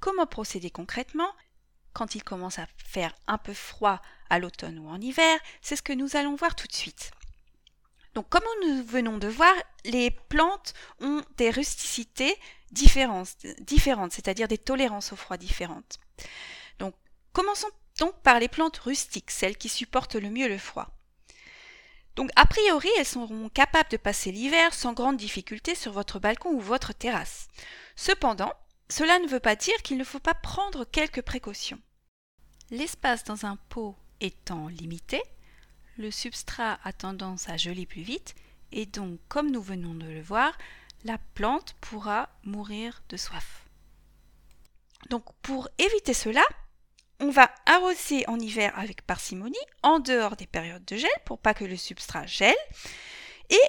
Comment 0.00 0.26
procéder 0.26 0.70
concrètement? 0.70 1.30
Quand 1.92 2.14
il 2.14 2.24
commence 2.24 2.58
à 2.58 2.66
faire 2.78 3.14
un 3.26 3.36
peu 3.36 3.52
froid 3.52 4.00
à 4.30 4.38
l'automne 4.38 4.78
ou 4.78 4.88
en 4.88 5.00
hiver 5.00 5.38
C'est 5.60 5.76
ce 5.76 5.82
que 5.82 5.92
nous 5.92 6.16
allons 6.16 6.36
voir 6.36 6.56
tout 6.56 6.66
de 6.66 6.72
suite. 6.72 7.10
Donc 8.14 8.30
comme 8.30 8.44
nous 8.66 8.82
venons 8.82 9.18
de 9.18 9.28
voir, 9.28 9.52
les 9.84 10.10
plantes 10.10 10.72
ont 11.00 11.22
des 11.36 11.50
rusticités 11.50 12.34
différentes, 12.70 13.28
c'est-à-dire 14.12 14.48
des 14.48 14.56
tolérances 14.56 15.12
au 15.12 15.16
froid 15.16 15.36
différentes. 15.36 15.98
Donc 16.78 16.94
commençons 17.34 17.68
donc 17.98 18.18
par 18.22 18.40
les 18.40 18.48
plantes 18.48 18.78
rustiques, 18.78 19.30
celles 19.30 19.58
qui 19.58 19.68
supportent 19.68 20.16
le 20.16 20.30
mieux 20.30 20.48
le 20.48 20.56
froid. 20.58 20.88
Donc 22.16 22.30
a 22.34 22.46
priori, 22.46 22.88
elles 22.98 23.06
seront 23.06 23.48
capables 23.50 23.90
de 23.90 23.98
passer 23.98 24.32
l'hiver 24.32 24.72
sans 24.72 24.94
grande 24.94 25.18
difficulté 25.18 25.74
sur 25.74 25.92
votre 25.92 26.18
balcon 26.18 26.50
ou 26.50 26.60
votre 26.60 26.92
terrasse. 26.92 27.48
Cependant, 27.94 28.52
cela 28.88 29.18
ne 29.18 29.28
veut 29.28 29.40
pas 29.40 29.56
dire 29.56 29.76
qu'il 29.82 29.98
ne 29.98 30.04
faut 30.04 30.18
pas 30.18 30.34
prendre 30.34 30.84
quelques 30.84 31.22
précautions. 31.22 31.80
L'espace 32.70 33.24
dans 33.24 33.44
un 33.44 33.56
pot 33.68 33.96
étant 34.20 34.68
limité, 34.68 35.22
le 35.98 36.10
substrat 36.10 36.78
a 36.84 36.92
tendance 36.92 37.48
à 37.48 37.56
geler 37.56 37.86
plus 37.86 38.02
vite 38.02 38.34
et 38.72 38.86
donc, 38.86 39.20
comme 39.28 39.50
nous 39.50 39.62
venons 39.62 39.94
de 39.94 40.06
le 40.06 40.22
voir, 40.22 40.56
la 41.04 41.18
plante 41.34 41.76
pourra 41.80 42.30
mourir 42.44 43.02
de 43.08 43.16
soif. 43.16 43.66
Donc 45.10 45.24
pour 45.42 45.68
éviter 45.78 46.14
cela, 46.14 46.42
on 47.20 47.30
va 47.30 47.50
arroser 47.66 48.28
en 48.28 48.38
hiver 48.38 48.72
avec 48.78 49.02
parcimonie, 49.02 49.56
en 49.82 49.98
dehors 49.98 50.36
des 50.36 50.46
périodes 50.46 50.84
de 50.84 50.96
gel, 50.96 51.10
pour 51.24 51.38
pas 51.38 51.54
que 51.54 51.64
le 51.64 51.76
substrat 51.76 52.26
gèle, 52.26 52.54
et 53.50 53.60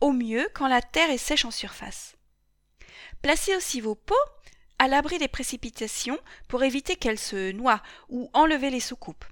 au 0.00 0.12
mieux 0.12 0.48
quand 0.54 0.68
la 0.68 0.82
terre 0.82 1.10
est 1.10 1.18
sèche 1.18 1.44
en 1.44 1.50
surface. 1.50 2.16
Placez 3.22 3.56
aussi 3.56 3.80
vos 3.80 3.94
pots 3.94 4.14
à 4.78 4.88
l'abri 4.88 5.18
des 5.18 5.28
précipitations 5.28 6.18
pour 6.48 6.62
éviter 6.62 6.96
qu'elles 6.96 7.18
se 7.18 7.52
noient 7.52 7.82
ou 8.08 8.30
enlever 8.32 8.70
les 8.70 8.80
soucoupes. 8.80 9.26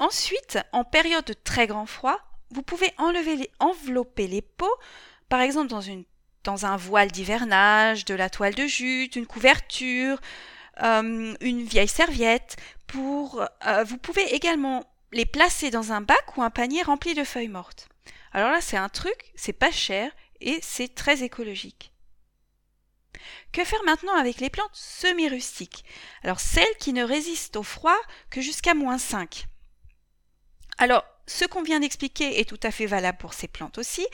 Ensuite, 0.00 0.58
en 0.72 0.82
période 0.82 1.24
de 1.24 1.32
très 1.32 1.68
grand 1.68 1.86
froid, 1.86 2.18
vous 2.50 2.62
pouvez 2.62 2.92
enlever 2.98 3.36
les, 3.36 3.50
envelopper 3.60 4.26
les 4.26 4.42
pots, 4.42 4.76
par 5.28 5.40
exemple 5.40 5.72
dans, 6.44 6.66
un 6.66 6.76
voile 6.76 7.12
d'hivernage, 7.12 8.04
de 8.04 8.14
la 8.14 8.28
toile 8.28 8.56
de 8.56 8.66
jute, 8.66 9.14
une 9.14 9.26
couverture, 9.26 10.20
euh, 10.82 11.34
une 11.40 11.64
vieille 11.64 11.88
serviette. 11.88 12.56
Pour, 12.86 13.42
euh, 13.66 13.84
vous 13.84 13.98
pouvez 13.98 14.34
également 14.34 14.84
les 15.12 15.26
placer 15.26 15.70
dans 15.70 15.92
un 15.92 16.00
bac 16.00 16.36
ou 16.36 16.42
un 16.42 16.50
panier 16.50 16.82
rempli 16.82 17.14
de 17.14 17.24
feuilles 17.24 17.48
mortes. 17.48 17.88
Alors 18.32 18.50
là, 18.50 18.60
c'est 18.60 18.76
un 18.76 18.88
truc, 18.88 19.32
c'est 19.34 19.52
pas 19.52 19.70
cher 19.70 20.10
et 20.40 20.58
c'est 20.62 20.94
très 20.94 21.22
écologique. 21.22 21.92
Que 23.52 23.64
faire 23.64 23.82
maintenant 23.84 24.16
avec 24.16 24.40
les 24.40 24.50
plantes 24.50 24.70
semi-rustiques? 24.72 25.84
Alors 26.22 26.40
celles 26.40 26.76
qui 26.80 26.92
ne 26.92 27.04
résistent 27.04 27.56
au 27.56 27.62
froid 27.62 27.98
que 28.30 28.40
jusqu'à 28.40 28.74
moins 28.74 28.98
5. 28.98 29.46
Alors, 30.78 31.04
ce 31.26 31.44
qu'on 31.44 31.62
vient 31.62 31.80
d'expliquer 31.80 32.40
est 32.40 32.48
tout 32.48 32.58
à 32.62 32.70
fait 32.70 32.86
valable 32.86 33.18
pour 33.18 33.34
ces 33.34 33.48
plantes 33.48 33.78
aussi, 33.78 34.06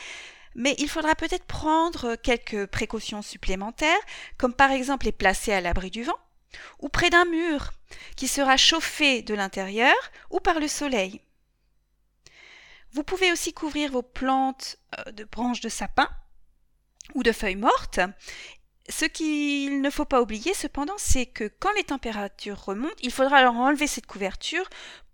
mais 0.54 0.74
il 0.78 0.88
faudra 0.88 1.14
peut-être 1.14 1.44
prendre 1.44 2.16
quelques 2.16 2.66
précautions 2.66 3.22
supplémentaires, 3.22 4.00
comme 4.36 4.52
par 4.52 4.72
exemple 4.72 5.06
les 5.06 5.12
placer 5.12 5.52
à 5.52 5.60
l'abri 5.60 5.90
du 5.90 6.02
vent, 6.02 6.18
ou 6.80 6.88
près 6.88 7.10
d'un 7.10 7.24
mur 7.24 7.72
qui 8.16 8.28
sera 8.28 8.56
chauffé 8.56 9.22
de 9.22 9.34
l'intérieur 9.34 9.94
ou 10.30 10.40
par 10.40 10.60
le 10.60 10.68
soleil. 10.68 11.20
Vous 12.92 13.02
pouvez 13.02 13.32
aussi 13.32 13.52
couvrir 13.52 13.92
vos 13.92 14.02
plantes 14.02 14.76
euh, 14.98 15.12
de 15.12 15.24
branches 15.24 15.60
de 15.60 15.68
sapin 15.68 16.08
ou 17.14 17.22
de 17.22 17.32
feuilles 17.32 17.56
mortes. 17.56 18.00
Ce 18.88 19.04
qu'il 19.04 19.82
ne 19.82 19.90
faut 19.90 20.06
pas 20.06 20.22
oublier 20.22 20.54
cependant, 20.54 20.96
c'est 20.96 21.26
que 21.26 21.50
quand 21.60 21.72
les 21.76 21.84
températures 21.84 22.64
remontent, 22.64 22.94
il 23.02 23.12
faudra 23.12 23.42
leur 23.42 23.54
enlever 23.54 23.86
cette 23.86 24.06
couverture 24.06 24.68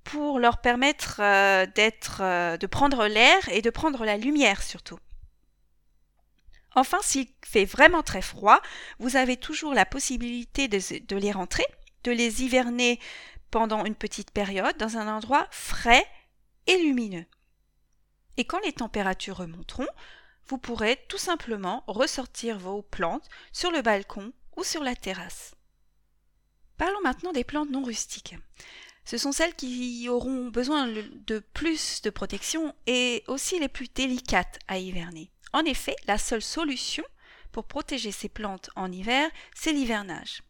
pour 0.04 0.38
leur 0.38 0.58
permettre 0.58 1.20
euh, 1.20 1.66
d'être, 1.74 2.18
euh, 2.20 2.56
de 2.56 2.66
prendre 2.66 3.06
l'air 3.06 3.48
et 3.48 3.62
de 3.62 3.70
prendre 3.70 4.04
la 4.04 4.16
lumière 4.16 4.62
surtout. 4.62 4.98
Enfin, 6.74 6.98
s'il 7.02 7.28
fait 7.44 7.64
vraiment 7.64 8.02
très 8.02 8.22
froid, 8.22 8.60
vous 8.98 9.16
avez 9.16 9.36
toujours 9.36 9.74
la 9.74 9.86
possibilité 9.86 10.68
de, 10.68 11.16
les 11.16 11.32
rentrer, 11.32 11.66
de 12.02 12.10
les 12.10 12.42
hiverner 12.42 12.98
pendant 13.50 13.84
une 13.84 13.94
petite 13.94 14.32
période 14.32 14.76
dans 14.76 14.96
un 14.96 15.06
endroit 15.08 15.46
frais 15.50 16.06
et 16.66 16.76
lumineux. 16.78 17.26
Et 18.36 18.44
quand 18.44 18.58
les 18.64 18.72
températures 18.72 19.36
remonteront, 19.36 19.86
vous 20.48 20.58
pourrez 20.58 20.98
tout 21.08 21.18
simplement 21.18 21.84
ressortir 21.86 22.58
vos 22.58 22.82
plantes 22.82 23.28
sur 23.52 23.70
le 23.70 23.80
balcon 23.80 24.32
ou 24.56 24.64
sur 24.64 24.82
la 24.82 24.96
terrasse. 24.96 25.54
Parlons 26.76 27.00
maintenant 27.02 27.32
des 27.32 27.44
plantes 27.44 27.70
non 27.70 27.84
rustiques. 27.84 28.34
Ce 29.04 29.18
sont 29.18 29.32
celles 29.32 29.54
qui 29.54 30.08
auront 30.08 30.48
besoin 30.48 30.88
de 30.88 31.38
plus 31.38 32.02
de 32.02 32.10
protection 32.10 32.74
et 32.86 33.22
aussi 33.28 33.60
les 33.60 33.68
plus 33.68 33.88
délicates 33.94 34.58
à 34.66 34.78
hiverner. 34.78 35.30
En 35.54 35.64
effet, 35.64 35.94
la 36.08 36.18
seule 36.18 36.42
solution 36.42 37.04
pour 37.52 37.64
protéger 37.64 38.10
ces 38.10 38.28
plantes 38.28 38.70
en 38.74 38.90
hiver, 38.90 39.30
c'est 39.54 39.72
l'hivernage. 39.72 40.42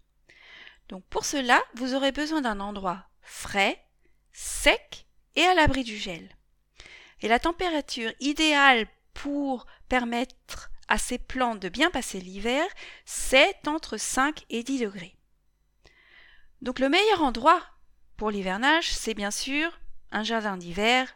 Donc 0.89 1.05
pour 1.11 1.27
cela, 1.27 1.63
vous 1.75 1.95
aurez 1.95 2.11
besoin 2.11 2.41
d'un 2.41 2.59
endroit 2.59 3.05
frais, 3.21 3.85
sec 4.33 5.07
et 5.37 5.45
à 5.45 5.53
l'abri 5.53 5.85
du 5.85 5.99
gel. 5.99 6.35
Et 7.21 7.29
la 7.29 7.39
température 7.39 8.13
idéale 8.21 8.87
pour 9.13 9.67
permettre 9.91 10.71
à 10.89 10.97
ces 10.97 11.19
plantes 11.19 11.61
de 11.61 11.69
bien 11.69 11.91
passer 11.91 12.19
l'hiver, 12.19 12.65
c'est 13.05 13.69
entre 13.69 13.99
5 13.99 14.47
et 14.49 14.63
10 14.63 14.81
degrés. 14.81 15.19
Donc 16.63 16.79
le 16.79 16.89
meilleur 16.89 17.23
endroit 17.23 17.63
pour 18.17 18.31
l'hivernage, 18.31 18.91
c'est 18.91 19.15
bien 19.15 19.31
sûr 19.31 19.79
un 20.13 20.23
jardin 20.23 20.57
d'hiver, 20.57 21.15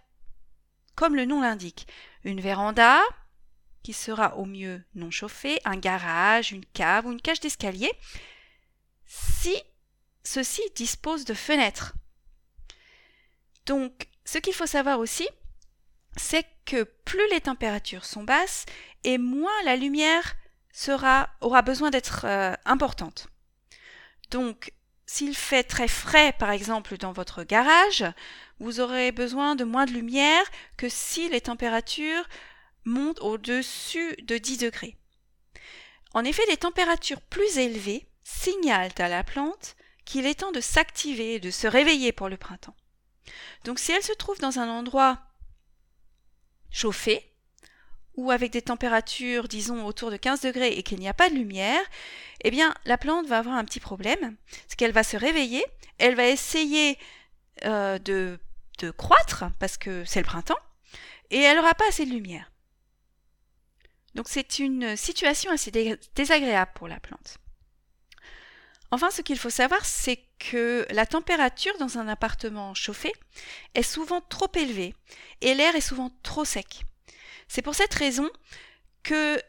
comme 0.94 1.16
le 1.16 1.24
nom 1.24 1.40
l'indique. 1.40 1.86
Une 2.24 2.42
véranda, 2.42 3.00
qui 3.82 3.92
sera 3.92 4.36
au 4.36 4.44
mieux 4.44 4.82
non 4.94 5.10
chauffé, 5.10 5.58
un 5.64 5.76
garage, 5.76 6.52
une 6.52 6.64
cave 6.66 7.06
ou 7.06 7.12
une 7.12 7.20
cage 7.20 7.40
d'escalier, 7.40 7.90
si 9.06 9.54
ceci 10.24 10.62
dispose 10.74 11.24
de 11.24 11.34
fenêtres. 11.34 11.94
Donc, 13.66 14.08
ce 14.24 14.38
qu'il 14.38 14.54
faut 14.54 14.66
savoir 14.66 14.98
aussi, 14.98 15.28
c'est 16.16 16.46
que 16.64 16.82
plus 16.82 17.28
les 17.30 17.40
températures 17.40 18.04
sont 18.04 18.24
basses 18.24 18.66
et 19.04 19.18
moins 19.18 19.62
la 19.64 19.76
lumière 19.76 20.36
aura 21.40 21.62
besoin 21.62 21.90
d'être 21.90 22.24
euh, 22.24 22.54
importante. 22.64 23.28
Donc, 24.30 24.72
s'il 25.06 25.34
fait 25.34 25.64
très 25.64 25.88
frais, 25.88 26.32
par 26.38 26.50
exemple, 26.50 26.98
dans 26.98 27.12
votre 27.12 27.42
garage, 27.42 28.04
vous 28.60 28.80
aurez 28.80 29.10
besoin 29.10 29.56
de 29.56 29.64
moins 29.64 29.86
de 29.86 29.92
lumière 29.92 30.44
que 30.76 30.88
si 30.88 31.28
les 31.30 31.40
températures 31.40 32.28
monte 32.88 33.20
au-dessus 33.20 34.16
de 34.22 34.38
10 34.38 34.58
degrés. 34.58 34.96
En 36.14 36.24
effet, 36.24 36.46
des 36.48 36.56
températures 36.56 37.20
plus 37.20 37.58
élevées 37.58 38.08
signalent 38.24 38.94
à 38.98 39.08
la 39.08 39.22
plante 39.22 39.76
qu'il 40.04 40.26
est 40.26 40.40
temps 40.40 40.52
de 40.52 40.60
s'activer 40.60 41.38
de 41.38 41.50
se 41.50 41.66
réveiller 41.66 42.12
pour 42.12 42.28
le 42.28 42.36
printemps. 42.36 42.76
Donc 43.64 43.78
si 43.78 43.92
elle 43.92 44.02
se 44.02 44.12
trouve 44.12 44.38
dans 44.38 44.58
un 44.58 44.68
endroit 44.68 45.18
chauffé, 46.70 47.28
ou 48.14 48.32
avec 48.32 48.50
des 48.50 48.62
températures, 48.62 49.46
disons, 49.46 49.86
autour 49.86 50.10
de 50.10 50.16
15 50.16 50.40
degrés 50.40 50.72
et 50.72 50.82
qu'il 50.82 50.98
n'y 50.98 51.08
a 51.08 51.14
pas 51.14 51.30
de 51.30 51.36
lumière, 51.36 51.80
eh 52.42 52.50
bien, 52.50 52.74
la 52.84 52.98
plante 52.98 53.26
va 53.26 53.38
avoir 53.38 53.54
un 53.54 53.64
petit 53.64 53.78
problème. 53.78 54.36
C'est 54.66 54.76
qu'elle 54.76 54.92
va 54.92 55.04
se 55.04 55.16
réveiller, 55.16 55.64
elle 55.98 56.16
va 56.16 56.26
essayer 56.26 56.98
euh, 57.64 57.98
de, 58.00 58.40
de 58.80 58.90
croître, 58.90 59.44
parce 59.60 59.76
que 59.76 60.04
c'est 60.04 60.18
le 60.18 60.26
printemps, 60.26 60.58
et 61.30 61.38
elle 61.38 61.58
n'aura 61.58 61.74
pas 61.74 61.86
assez 61.88 62.06
de 62.06 62.10
lumière. 62.10 62.50
Donc 64.18 64.26
c'est 64.28 64.58
une 64.58 64.96
situation 64.96 65.52
assez 65.52 65.70
désagréable 66.16 66.72
pour 66.74 66.88
la 66.88 66.98
plante. 66.98 67.38
Enfin, 68.90 69.12
ce 69.12 69.22
qu'il 69.22 69.38
faut 69.38 69.48
savoir, 69.48 69.84
c'est 69.84 70.18
que 70.40 70.84
la 70.90 71.06
température 71.06 71.78
dans 71.78 71.98
un 71.98 72.08
appartement 72.08 72.74
chauffé 72.74 73.12
est 73.76 73.84
souvent 73.84 74.20
trop 74.20 74.50
élevée 74.56 74.92
et 75.40 75.54
l'air 75.54 75.76
est 75.76 75.80
souvent 75.80 76.10
trop 76.24 76.44
sec. 76.44 76.82
C'est 77.46 77.62
pour 77.62 77.76
cette 77.76 77.94
raison 77.94 78.28
que 79.04 79.40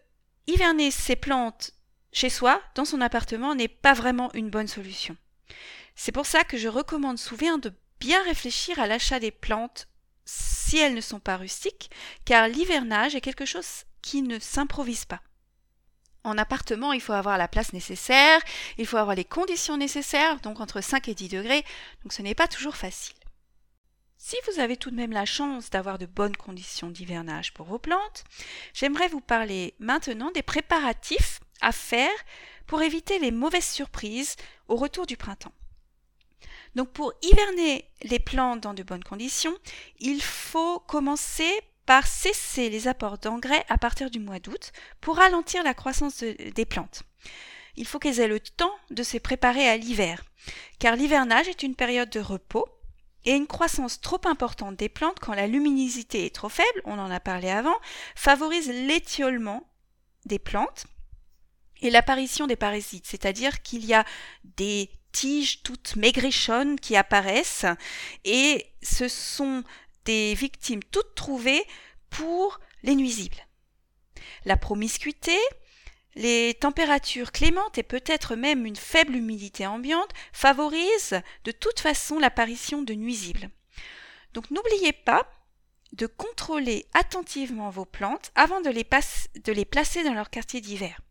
hiverner 0.45 0.91
ses 0.91 1.15
plantes 1.15 1.71
chez 2.13 2.29
soi, 2.29 2.61
dans 2.75 2.85
son 2.85 3.01
appartement, 3.01 3.55
n'est 3.55 3.67
pas 3.67 3.95
vraiment 3.95 4.31
une 4.35 4.51
bonne 4.51 4.67
solution. 4.67 5.17
C'est 5.95 6.11
pour 6.11 6.27
ça 6.27 6.43
que 6.43 6.57
je 6.57 6.67
recommande 6.67 7.17
souvent 7.17 7.57
de 7.57 7.73
bien 7.99 8.21
réfléchir 8.21 8.79
à 8.79 8.85
l'achat 8.85 9.19
des 9.19 9.31
plantes 9.31 9.87
si 10.25 10.77
elles 10.77 10.93
ne 10.93 11.01
sont 11.01 11.19
pas 11.19 11.37
rustiques, 11.37 11.89
car 12.23 12.47
l'hivernage 12.47 13.15
est 13.15 13.21
quelque 13.21 13.45
chose 13.45 13.85
qui 14.01 14.21
ne 14.21 14.39
s'improvise 14.39 15.05
pas. 15.05 15.21
En 16.23 16.37
appartement, 16.37 16.91
il 16.91 17.01
faut 17.01 17.13
avoir 17.13 17.37
la 17.37 17.47
place 17.47 17.73
nécessaire, 17.73 18.41
il 18.77 18.85
faut 18.85 18.97
avoir 18.97 19.15
les 19.15 19.23
conditions 19.23 19.77
nécessaires, 19.77 20.39
donc 20.41 20.59
entre 20.59 20.81
5 20.81 21.07
et 21.07 21.15
10 21.15 21.29
degrés, 21.29 21.63
donc 22.03 22.13
ce 22.13 22.21
n'est 22.21 22.35
pas 22.35 22.47
toujours 22.47 22.75
facile. 22.75 23.15
Si 24.17 24.35
vous 24.47 24.59
avez 24.59 24.75
tout 24.75 24.91
de 24.91 24.97
même 24.97 25.13
la 25.13 25.25
chance 25.25 25.69
d'avoir 25.69 25.97
de 25.97 26.05
bonnes 26.05 26.35
conditions 26.35 26.89
d'hivernage 26.89 27.53
pour 27.53 27.65
vos 27.67 27.79
plantes, 27.79 28.25
j'aimerais 28.73 29.07
vous 29.07 29.21
parler 29.21 29.75
maintenant 29.79 30.29
des 30.31 30.43
préparatifs 30.43 31.39
à 31.61 31.71
faire 31.71 32.11
pour 32.67 32.81
éviter 32.81 33.17
les 33.19 33.31
mauvaises 33.31 33.69
surprises 33.69 34.35
au 34.67 34.75
retour 34.75 35.05
du 35.05 35.15
printemps. 35.15 35.53
Donc 36.75 36.91
pour 36.91 37.13
hiverner 37.21 37.89
les 38.03 38.19
plantes 38.19 38.59
dans 38.61 38.73
de 38.73 38.83
bonnes 38.83 39.03
conditions, 39.03 39.57
il 39.99 40.21
faut 40.21 40.79
commencer 40.81 41.49
cesser 42.05 42.69
les 42.69 42.87
apports 42.87 43.17
d'engrais 43.17 43.65
à 43.69 43.77
partir 43.77 44.09
du 44.09 44.19
mois 44.19 44.39
d'août 44.39 44.71
pour 45.01 45.17
ralentir 45.17 45.63
la 45.63 45.73
croissance 45.73 46.23
des 46.23 46.65
plantes. 46.65 47.03
Il 47.75 47.85
faut 47.85 47.99
qu'elles 47.99 48.19
aient 48.19 48.27
le 48.27 48.39
temps 48.39 48.73
de 48.89 49.03
se 49.03 49.17
préparer 49.17 49.67
à 49.67 49.77
l'hiver, 49.77 50.23
car 50.79 50.95
l'hivernage 50.95 51.47
est 51.47 51.63
une 51.63 51.75
période 51.75 52.09
de 52.09 52.19
repos 52.19 52.67
et 53.25 53.31
une 53.31 53.47
croissance 53.47 54.01
trop 54.01 54.21
importante 54.25 54.75
des 54.75 54.89
plantes 54.89 55.19
quand 55.19 55.33
la 55.33 55.47
luminosité 55.47 56.25
est 56.25 56.35
trop 56.35 56.49
faible, 56.49 56.81
on 56.85 56.97
en 56.99 57.11
a 57.11 57.19
parlé 57.19 57.49
avant, 57.49 57.75
favorise 58.15 58.69
l'étiolement 58.69 59.67
des 60.25 60.39
plantes 60.39 60.87
et 61.81 61.89
l'apparition 61.89 62.47
des 62.47 62.55
parasites, 62.55 63.07
c'est-à-dire 63.07 63.61
qu'il 63.61 63.85
y 63.85 63.93
a 63.93 64.05
des 64.43 64.89
tiges 65.11 65.63
toutes 65.63 65.95
maigrichonnes 65.95 66.79
qui 66.79 66.95
apparaissent 66.95 67.65
et 68.25 68.65
ce 68.81 69.07
sont 69.07 69.63
des 70.05 70.33
victimes 70.33 70.83
toutes 70.83 71.15
trouvées 71.15 71.63
pour 72.09 72.59
les 72.83 72.95
nuisibles. 72.95 73.45
La 74.45 74.57
promiscuité, 74.57 75.37
les 76.15 76.53
températures 76.59 77.31
clémentes 77.31 77.77
et 77.77 77.83
peut-être 77.83 78.35
même 78.35 78.65
une 78.65 78.75
faible 78.75 79.15
humidité 79.15 79.67
ambiante 79.67 80.11
favorisent 80.33 81.21
de 81.43 81.51
toute 81.51 81.79
façon 81.79 82.19
l'apparition 82.19 82.81
de 82.81 82.93
nuisibles. 82.93 83.49
Donc 84.33 84.51
n'oubliez 84.51 84.93
pas 84.93 85.29
de 85.93 86.05
contrôler 86.05 86.85
attentivement 86.93 87.69
vos 87.69 87.85
plantes 87.85 88.31
avant 88.35 88.61
de 88.61 88.69
les, 88.69 89.65
placer 89.65 90.03
dans 90.03 90.13
leur 90.13 90.29
quartier 90.29 90.61
d'hiver. 90.61 91.01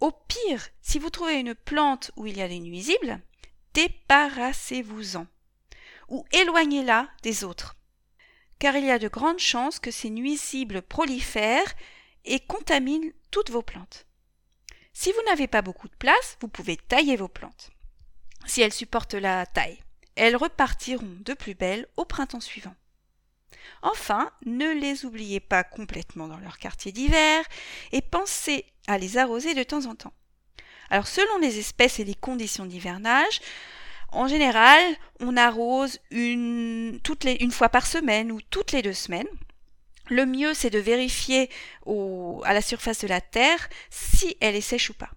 Au 0.00 0.12
pire, 0.12 0.68
si 0.80 0.98
vous 0.98 1.10
trouvez 1.10 1.38
une 1.38 1.54
plante 1.54 2.10
où 2.16 2.26
il 2.26 2.38
y 2.38 2.42
a 2.42 2.48
des 2.48 2.58
nuisibles, 2.58 3.20
débarrassez-vous-en 3.74 5.26
ou 6.10 6.24
éloignez-la 6.32 7.08
des 7.22 7.44
autres, 7.44 7.76
car 8.58 8.76
il 8.76 8.84
y 8.84 8.90
a 8.90 8.98
de 8.98 9.08
grandes 9.08 9.38
chances 9.38 9.78
que 9.78 9.90
ces 9.90 10.10
nuisibles 10.10 10.82
prolifèrent 10.82 11.74
et 12.24 12.40
contaminent 12.40 13.12
toutes 13.30 13.50
vos 13.50 13.62
plantes. 13.62 14.06
Si 14.92 15.12
vous 15.12 15.22
n'avez 15.26 15.46
pas 15.46 15.62
beaucoup 15.62 15.88
de 15.88 15.96
place, 15.96 16.36
vous 16.40 16.48
pouvez 16.48 16.76
tailler 16.76 17.16
vos 17.16 17.28
plantes. 17.28 17.70
Si 18.46 18.60
elles 18.60 18.72
supportent 18.72 19.14
la 19.14 19.46
taille, 19.46 19.82
elles 20.16 20.36
repartiront 20.36 21.16
de 21.20 21.32
plus 21.32 21.54
belle 21.54 21.86
au 21.96 22.04
printemps 22.04 22.40
suivant. 22.40 22.74
Enfin, 23.82 24.30
ne 24.44 24.72
les 24.72 25.04
oubliez 25.04 25.40
pas 25.40 25.64
complètement 25.64 26.28
dans 26.28 26.38
leur 26.38 26.58
quartier 26.58 26.92
d'hiver 26.92 27.44
et 27.92 28.02
pensez 28.02 28.66
à 28.86 28.98
les 28.98 29.16
arroser 29.16 29.54
de 29.54 29.62
temps 29.62 29.86
en 29.86 29.94
temps. 29.94 30.12
Alors 30.90 31.06
selon 31.06 31.38
les 31.38 31.58
espèces 31.58 32.00
et 32.00 32.04
les 32.04 32.14
conditions 32.14 32.66
d'hivernage, 32.66 33.40
en 34.12 34.26
général, 34.26 34.82
on 35.20 35.36
arrose 35.36 35.98
une, 36.10 37.00
fois 37.50 37.68
par 37.68 37.86
semaine 37.86 38.32
ou 38.32 38.40
toutes 38.50 38.72
les 38.72 38.82
deux 38.82 38.92
semaines. 38.92 39.28
Le 40.08 40.26
mieux, 40.26 40.54
c'est 40.54 40.70
de 40.70 40.78
vérifier 40.78 41.48
à 41.86 42.52
la 42.52 42.62
surface 42.62 43.02
de 43.02 43.08
la 43.08 43.20
terre 43.20 43.68
si 43.90 44.36
elle 44.40 44.56
est 44.56 44.60
sèche 44.60 44.90
ou 44.90 44.94
pas. 44.94 45.10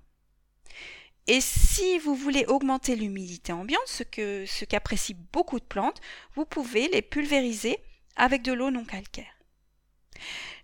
Et 1.25 1.41
si 1.41 1.97
vous 1.99 2.15
voulez 2.15 2.45
augmenter 2.45 2.95
l'humidité 2.95 3.53
ambiante, 3.53 3.81
ce 3.87 4.03
que 4.03 4.45
ce 4.45 4.65
qu'apprécient 4.65 5.15
beaucoup 5.31 5.59
de 5.59 5.65
plantes, 5.65 6.01
vous 6.35 6.45
pouvez 6.45 6.89
les 6.89 7.01
pulvériser 7.01 7.77
avec 8.17 8.41
de 8.41 8.51
l'eau 8.51 8.71
non 8.71 8.83
calcaire. 8.83 9.33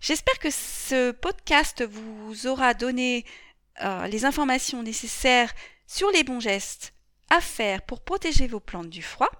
J'espère 0.00 0.38
que 0.38 0.50
ce 0.50 1.10
podcast 1.10 1.82
vous 1.82 2.46
aura 2.46 2.74
donné 2.74 3.24
euh, 3.82 4.06
les 4.06 4.24
informations 4.24 4.82
nécessaires 4.82 5.52
sur 5.86 6.10
les 6.10 6.24
bons 6.24 6.40
gestes 6.40 6.92
faire 7.38 7.82
pour 7.82 8.00
protéger 8.00 8.48
vos 8.48 8.58
plantes 8.58 8.90
du 8.90 9.02
froid. 9.02 9.30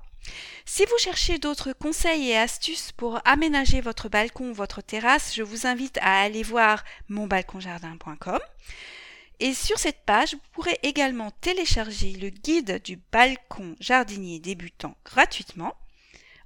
Si 0.65 0.85
vous 0.85 0.99
cherchez 0.99 1.39
d'autres 1.39 1.73
conseils 1.73 2.31
et 2.31 2.37
astuces 2.37 2.93
pour 2.93 3.21
aménager 3.25 3.81
votre 3.81 4.09
balcon 4.09 4.51
ou 4.51 4.55
votre 4.55 4.83
terrasse, 4.83 5.35
je 5.35 5.43
vous 5.43 5.67
invite 5.67 5.99
à 6.03 6.21
aller 6.21 6.43
voir 6.43 6.85
monbalconjardin.com. 7.09 8.39
Et 9.41 9.55
sur 9.55 9.79
cette 9.79 10.05
page, 10.05 10.35
vous 10.35 10.41
pourrez 10.53 10.79
également 10.83 11.31
télécharger 11.41 12.13
le 12.13 12.29
guide 12.29 12.83
du 12.85 13.01
balcon 13.11 13.75
jardinier 13.81 14.39
débutant 14.39 14.95
gratuitement. 15.05 15.75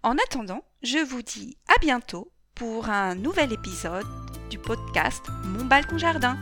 En 0.04 0.16
attendant, 0.18 0.64
je 0.82 0.98
vous 0.98 1.22
dis 1.22 1.56
à 1.68 1.78
bientôt 1.80 2.30
pour 2.54 2.88
un 2.88 3.16
nouvel 3.16 3.52
épisode 3.52 4.06
du 4.48 4.58
podcast 4.58 5.24
Mon 5.44 5.64
balcon 5.64 5.98
jardin. 5.98 6.38